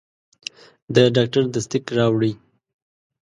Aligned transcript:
د 0.93 0.95
ډاکټر 1.15 1.43
تصدیق 1.53 1.85
راوړئ. 1.97 2.33